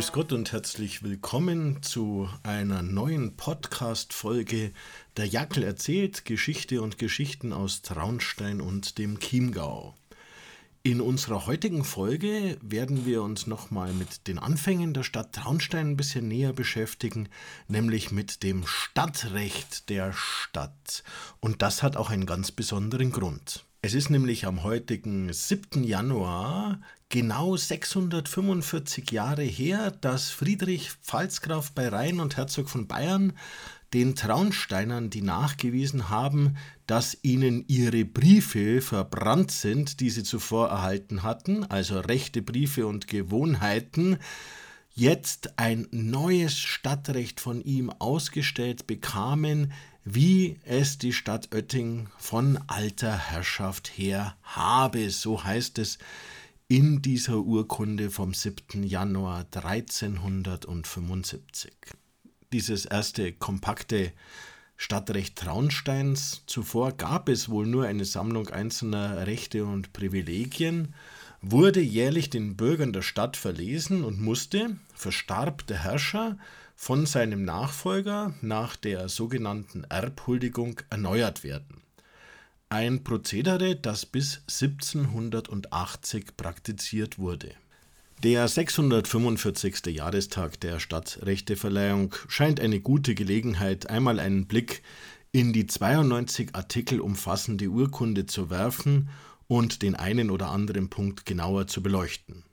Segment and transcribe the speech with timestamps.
[0.00, 4.72] Grüß Gott und herzlich willkommen zu einer neuen Podcast-Folge
[5.18, 9.94] Der Jackel erzählt Geschichte und Geschichten aus Traunstein und dem Chiemgau.
[10.82, 15.96] In unserer heutigen Folge werden wir uns nochmal mit den Anfängen der Stadt Traunstein ein
[15.98, 17.28] bisschen näher beschäftigen,
[17.68, 21.04] nämlich mit dem Stadtrecht der Stadt.
[21.40, 23.66] Und das hat auch einen ganz besonderen Grund.
[23.82, 25.84] Es ist nämlich am heutigen 7.
[25.84, 33.32] Januar genau 645 Jahre her, dass Friedrich Pfalzgraf bei Rhein und Herzog von Bayern
[33.94, 41.22] den Traunsteinern, die nachgewiesen haben, dass ihnen ihre Briefe verbrannt sind, die sie zuvor erhalten
[41.22, 44.18] hatten, also rechte Briefe und Gewohnheiten,
[44.94, 49.72] jetzt ein neues Stadtrecht von ihm ausgestellt bekamen,
[50.14, 55.08] wie es die Stadt Oetting von alter Herrschaft her habe.
[55.10, 55.98] So heißt es
[56.68, 58.82] in dieser Urkunde vom 7.
[58.82, 61.70] Januar 1375
[62.52, 64.12] dieses erste kompakte
[64.76, 66.42] Stadtrecht Traunsteins.
[66.46, 70.94] Zuvor gab es wohl nur eine Sammlung einzelner Rechte und Privilegien,
[71.42, 76.38] wurde jährlich den Bürgern der Stadt verlesen und musste, verstarb der Herrscher,
[76.76, 81.82] von seinem Nachfolger nach der sogenannten Erbhuldigung erneuert werden.
[82.70, 87.50] Ein Prozedere, das bis 1780 praktiziert wurde.
[88.22, 89.86] Der 645.
[89.86, 94.82] Jahrestag der Stadtrechteverleihung scheint eine gute Gelegenheit, einmal einen Blick
[95.32, 99.08] in die 92 Artikel umfassende Urkunde zu werfen
[99.50, 102.44] und den einen oder anderen Punkt genauer zu beleuchten.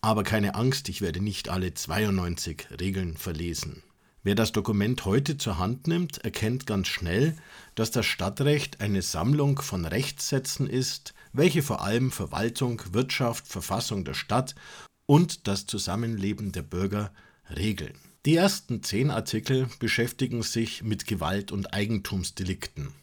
[0.00, 3.82] Aber keine Angst, ich werde nicht alle 92 Regeln verlesen.
[4.22, 7.36] Wer das Dokument heute zur Hand nimmt, erkennt ganz schnell,
[7.74, 14.14] dass das Stadtrecht eine Sammlung von Rechtssätzen ist, welche vor allem Verwaltung, Wirtschaft, Verfassung der
[14.14, 14.54] Stadt
[15.04, 17.12] und das Zusammenleben der Bürger
[17.54, 17.98] regeln.
[18.24, 22.94] Die ersten zehn Artikel beschäftigen sich mit Gewalt- und Eigentumsdelikten.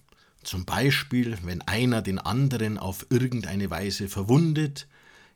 [0.44, 4.88] Zum Beispiel, wenn einer den anderen auf irgendeine Weise verwundet,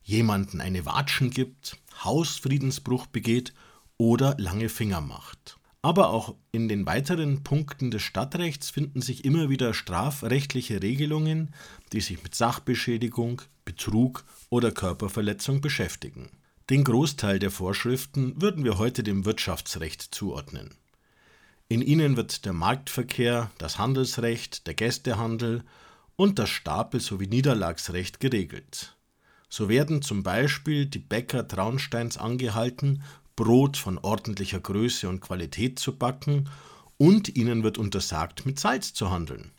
[0.03, 3.53] jemanden eine Watschen gibt, Hausfriedensbruch begeht
[3.97, 5.57] oder lange Finger macht.
[5.81, 11.53] Aber auch in den weiteren Punkten des Stadtrechts finden sich immer wieder strafrechtliche Regelungen,
[11.93, 16.31] die sich mit Sachbeschädigung, Betrug oder Körperverletzung beschäftigen.
[16.71, 20.73] Den Großteil der Vorschriften würden wir heute dem Wirtschaftsrecht zuordnen.
[21.67, 25.63] In ihnen wird der Marktverkehr, das Handelsrecht, der Gästehandel
[26.15, 28.95] und das Stapel- sowie Niederlagsrecht geregelt.
[29.49, 33.01] So werden zum Beispiel die Bäcker Traunsteins angehalten,
[33.35, 36.49] Brot von ordentlicher Größe und Qualität zu backen,
[36.97, 39.51] und ihnen wird untersagt, mit Salz zu handeln,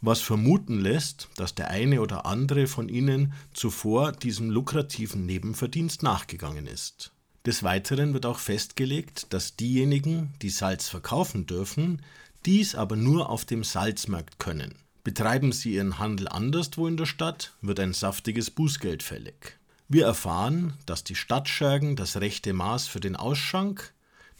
[0.00, 6.66] was vermuten lässt, dass der eine oder andere von ihnen zuvor diesem lukrativen Nebenverdienst nachgegangen
[6.66, 7.10] ist.
[7.46, 12.00] Des Weiteren wird auch festgelegt, dass diejenigen, die Salz verkaufen dürfen,
[12.46, 14.74] dies aber nur auf dem Salzmarkt können.
[15.02, 19.58] Betreiben sie ihren Handel anderswo in der Stadt, wird ein saftiges Bußgeld fällig.
[19.88, 23.92] Wir erfahren, dass die Stadtschergen das rechte Maß für den Ausschank,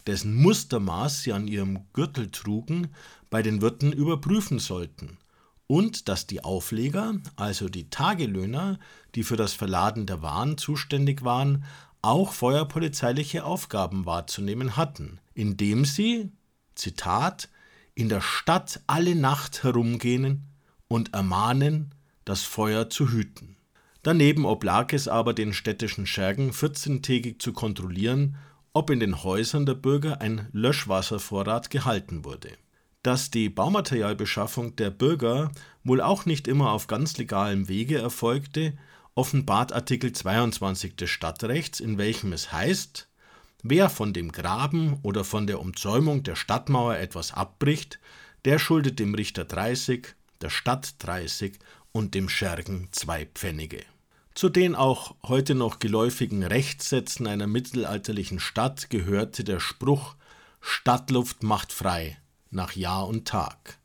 [0.07, 2.87] dessen Mustermaß sie an ihrem Gürtel trugen,
[3.29, 5.19] bei den Wirten überprüfen sollten
[5.67, 8.79] und dass die Aufleger, also die Tagelöhner,
[9.15, 11.63] die für das Verladen der Waren zuständig waren,
[12.05, 16.31] auch feuerpolizeiliche Aufgaben wahrzunehmen hatten, indem sie,
[16.75, 17.49] Zitat,
[17.95, 20.43] in der Stadt alle Nacht herumgehen
[20.87, 23.55] und ermahnen, das Feuer zu hüten.
[24.03, 28.37] Daneben oblag es aber den städtischen Schergen, 14-tägig zu kontrollieren,
[28.71, 32.49] ob in den Häusern der Bürger ein Löschwasservorrat gehalten wurde.
[33.01, 35.51] Dass die Baumaterialbeschaffung der Bürger
[35.83, 38.77] wohl auch nicht immer auf ganz legalem Wege erfolgte,
[39.15, 43.07] offenbart Artikel 22 des Stadtrechts, in welchem es heißt,
[43.63, 47.99] wer von dem Graben oder von der Umzäumung der Stadtmauer etwas abbricht,
[48.43, 51.57] der schuldet dem Richter 30, der Stadt 30
[51.93, 53.83] und dem Schergen zwei Pfennige.
[54.35, 60.15] Zu den auch heute noch geläufigen Rechtssätzen einer mittelalterlichen Stadt gehörte der Spruch
[60.59, 62.17] Stadtluft macht frei
[62.51, 63.77] nach Jahr und Tag.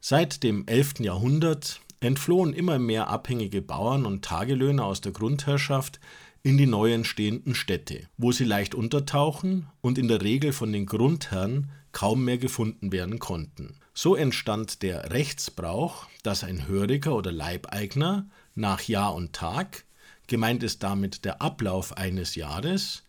[0.00, 1.00] Seit dem 11.
[1.00, 6.00] Jahrhundert entflohen immer mehr abhängige Bauern und Tagelöhner aus der Grundherrschaft
[6.42, 10.86] in die neu entstehenden Städte, wo sie leicht untertauchen und in der Regel von den
[10.86, 13.76] Grundherren kaum mehr gefunden werden konnten.
[13.94, 19.84] So entstand der Rechtsbrauch, dass ein Höriger oder Leibeigner nach Jahr und Tag,
[20.28, 23.02] gemeint ist damit der Ablauf eines Jahres,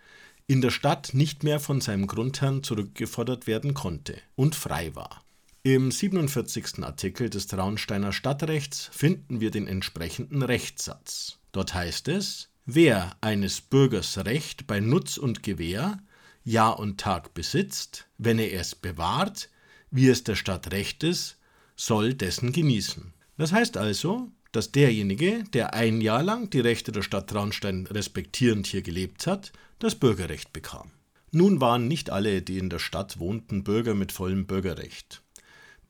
[0.47, 5.23] in der Stadt nicht mehr von seinem Grundherrn zurückgefordert werden konnte und frei war.
[5.71, 6.83] Im 47.
[6.83, 11.37] Artikel des Traunsteiner Stadtrechts finden wir den entsprechenden Rechtssatz.
[11.51, 15.99] Dort heißt es, wer eines Bürgers Recht bei Nutz und Gewähr
[16.43, 19.51] Jahr und Tag besitzt, wenn er es bewahrt,
[19.91, 21.37] wie es der Stadt recht ist,
[21.75, 23.13] soll dessen genießen.
[23.37, 28.65] Das heißt also, dass derjenige, der ein Jahr lang die Rechte der Stadt Traunstein respektierend
[28.65, 30.89] hier gelebt hat, das Bürgerrecht bekam.
[31.31, 35.21] Nun waren nicht alle, die in der Stadt wohnten, Bürger mit vollem Bürgerrecht.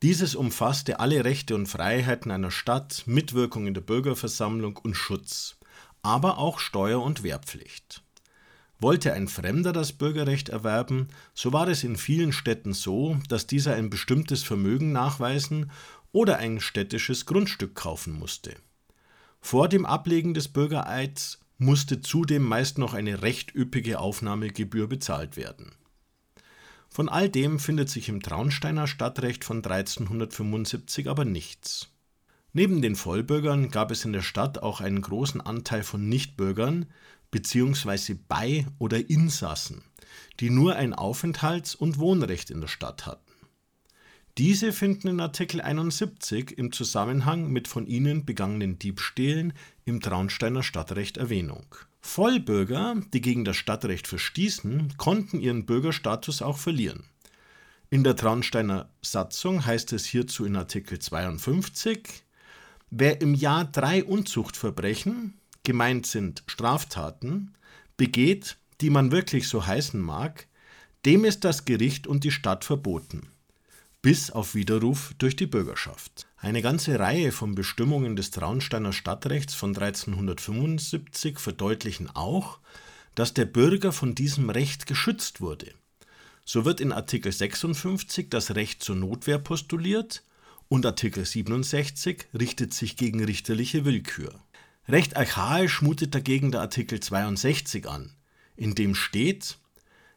[0.02, 5.58] Dieses umfasste alle Rechte und Freiheiten einer Stadt, Mitwirkung in der Bürgerversammlung und Schutz,
[6.00, 8.02] aber auch Steuer- und Wehrpflicht.
[8.78, 13.74] Wollte ein Fremder das Bürgerrecht erwerben, so war es in vielen Städten so, dass dieser
[13.74, 15.70] ein bestimmtes Vermögen nachweisen
[16.12, 18.54] oder ein städtisches Grundstück kaufen musste.
[19.42, 25.72] Vor dem Ablegen des Bürgereids musste zudem meist noch eine recht üppige Aufnahmegebühr bezahlt werden.
[26.92, 31.88] Von all dem findet sich im Traunsteiner Stadtrecht von 1375 aber nichts.
[32.52, 36.86] Neben den Vollbürgern gab es in der Stadt auch einen großen Anteil von Nichtbürgern
[37.30, 38.16] bzw.
[38.26, 39.84] Bei- oder Insassen,
[40.40, 43.30] die nur ein Aufenthalts- und Wohnrecht in der Stadt hatten.
[44.36, 49.52] Diese finden in Artikel 71 im Zusammenhang mit von ihnen begangenen Diebstählen
[49.84, 51.66] im Traunsteiner Stadtrecht Erwähnung.
[52.00, 57.04] Vollbürger, die gegen das Stadtrecht verstießen, konnten ihren Bürgerstatus auch verlieren.
[57.90, 62.00] In der Traunsteiner Satzung heißt es hierzu in Artikel 52,
[62.90, 67.54] wer im Jahr drei Unzuchtverbrechen, gemeint sind Straftaten,
[67.96, 70.46] begeht, die man wirklich so heißen mag,
[71.04, 73.30] dem ist das Gericht und die Stadt verboten
[74.02, 76.26] bis auf Widerruf durch die Bürgerschaft.
[76.42, 82.60] Eine ganze Reihe von Bestimmungen des Traunsteiner Stadtrechts von 1375 verdeutlichen auch,
[83.14, 85.74] dass der Bürger von diesem Recht geschützt wurde.
[86.46, 90.24] So wird in Artikel 56 das Recht zur Notwehr postuliert
[90.68, 94.32] und Artikel 67 richtet sich gegen richterliche Willkür.
[94.88, 98.14] Recht archaisch mutet dagegen der Artikel 62 an,
[98.56, 99.58] in dem steht,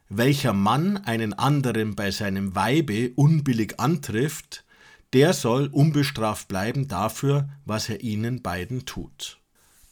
[0.08, 4.64] welcher Mann einen anderen bei seinem Weibe unbillig antrifft,
[5.14, 9.38] der soll unbestraft bleiben dafür, was er ihnen beiden tut.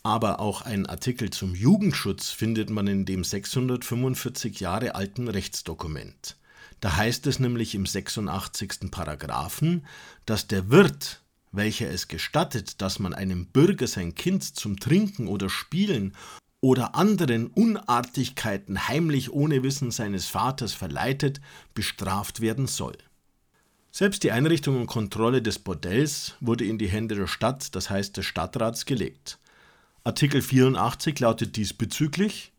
[0.02, 6.36] Aber auch ein Artikel zum Jugendschutz findet man in dem 645 Jahre alten Rechtsdokument.
[6.80, 8.90] Da heißt es nämlich im 86.
[8.90, 9.86] Paragraphen,
[10.26, 11.22] dass der Wirt,
[11.52, 16.16] welcher es gestattet, dass man einem Bürger sein Kind zum Trinken oder Spielen
[16.60, 21.40] oder anderen Unartigkeiten heimlich ohne Wissen seines Vaters verleitet,
[21.74, 22.98] bestraft werden soll.
[23.94, 28.16] Selbst die Einrichtung und Kontrolle des Bordells wurde in die Hände der Stadt, das heißt
[28.16, 29.38] des Stadtrats, gelegt.
[30.02, 32.52] Artikel 84 lautet diesbezüglich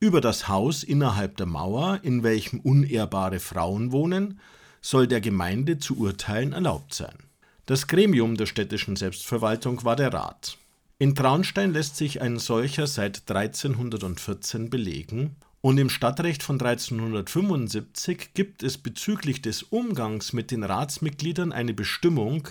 [0.00, 4.40] Über das Haus innerhalb der Mauer, in welchem unehrbare Frauen wohnen,
[4.80, 7.18] soll der Gemeinde zu urteilen erlaubt sein.
[7.66, 10.56] Das Gremium der städtischen Selbstverwaltung war der Rat.
[10.98, 18.62] In Traunstein lässt sich ein solcher seit 1314 belegen und im Stadtrecht von 1375 gibt
[18.62, 22.48] es bezüglich des Umgangs mit den Ratsmitgliedern eine Bestimmung,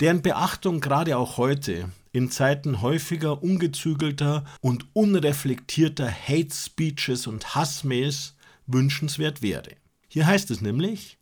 [0.00, 8.34] deren Beachtung gerade auch heute in Zeiten häufiger ungezügelter und unreflektierter Hate Speeches und Hassmails
[8.66, 9.70] wünschenswert wäre.
[10.08, 11.18] Hier heißt es nämlich,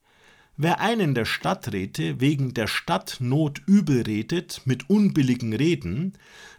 [0.56, 6.12] Wer einen der Stadträte wegen der Stadtnot übel redet mit unbilligen Reden,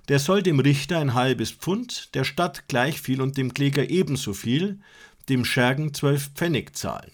[0.09, 4.33] der soll dem Richter ein halbes Pfund, der Stadt gleich viel und dem Kläger ebenso
[4.33, 4.79] viel,
[5.29, 7.11] dem Schergen zwölf Pfennig zahlen.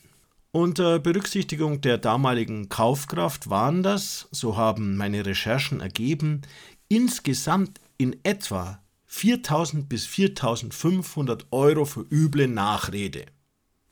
[0.52, 6.42] Unter Berücksichtigung der damaligen Kaufkraft waren das, so haben meine Recherchen ergeben,
[6.88, 13.26] insgesamt in etwa 4000 bis 4500 Euro für üble Nachrede.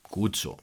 [0.03, 0.58] Gut so.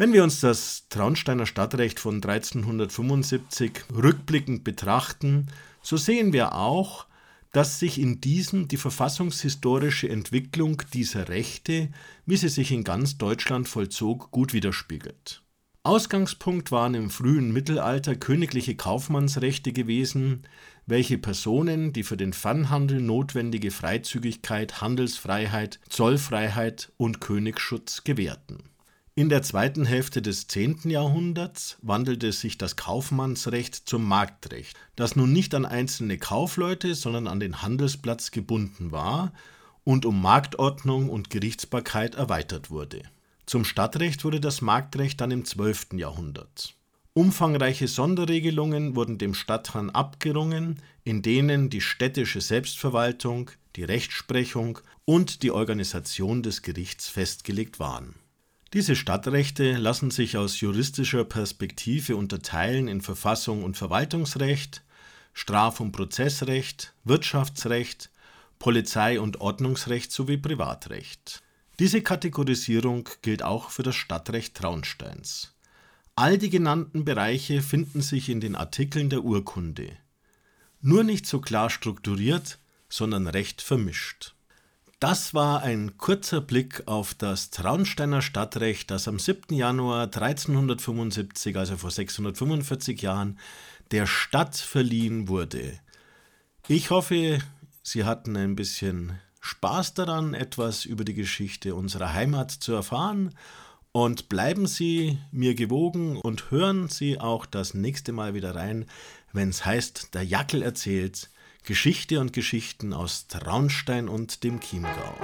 [0.00, 5.48] Wenn wir uns das Traunsteiner Stadtrecht von 1375 rückblickend betrachten,
[5.82, 7.04] so sehen wir auch,
[7.52, 11.90] dass sich in diesem die verfassungshistorische Entwicklung dieser Rechte,
[12.24, 15.42] wie sie sich in ganz Deutschland vollzog, gut widerspiegelt.
[15.82, 20.44] Ausgangspunkt waren im frühen Mittelalter königliche Kaufmannsrechte gewesen,
[20.86, 28.69] welche Personen die für den Fernhandel notwendige Freizügigkeit, Handelsfreiheit, Zollfreiheit und Königsschutz gewährten.
[29.20, 30.88] In der zweiten Hälfte des 10.
[30.88, 37.38] Jahrhunderts wandelte sich das Kaufmannsrecht zum Marktrecht, das nun nicht an einzelne Kaufleute, sondern an
[37.38, 39.34] den Handelsplatz gebunden war
[39.84, 43.02] und um Marktordnung und Gerichtsbarkeit erweitert wurde.
[43.44, 45.88] Zum Stadtrecht wurde das Marktrecht dann im 12.
[45.96, 46.74] Jahrhundert.
[47.12, 55.50] Umfangreiche Sonderregelungen wurden dem Stadtherrn abgerungen, in denen die städtische Selbstverwaltung, die Rechtsprechung und die
[55.50, 58.14] Organisation des Gerichts festgelegt waren
[58.72, 64.82] diese Stadtrechte lassen sich aus juristischer Perspektive unterteilen in Verfassung und Verwaltungsrecht,
[65.32, 68.10] Straf- und Prozessrecht, Wirtschaftsrecht,
[68.60, 71.42] Polizei- und Ordnungsrecht sowie Privatrecht.
[71.80, 75.54] Diese Kategorisierung gilt auch für das Stadtrecht Traunsteins.
[76.14, 79.96] All die genannten Bereiche finden sich in den Artikeln der Urkunde.
[80.82, 82.58] Nur nicht so klar strukturiert,
[82.88, 84.34] sondern recht vermischt.
[85.00, 89.56] Das war ein kurzer Blick auf das Traunsteiner Stadtrecht, das am 7.
[89.56, 93.38] Januar 1375, also vor 645 Jahren,
[93.92, 95.80] der Stadt verliehen wurde.
[96.68, 97.38] Ich hoffe,
[97.82, 103.34] Sie hatten ein bisschen Spaß daran, etwas über die Geschichte unserer Heimat zu erfahren
[103.92, 108.84] und bleiben Sie mir gewogen und hören Sie auch das nächste Mal wieder rein,
[109.32, 111.30] wenn es heißt, der Jackel erzählt
[111.64, 115.14] Geschichte und Geschichten aus Traunstein und dem Chiemgau.